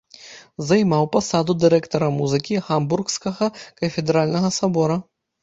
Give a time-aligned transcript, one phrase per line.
[0.69, 3.45] Займаў пасаду дырэктара музыкі гамбургскага
[3.83, 4.99] кафедральнага сабора.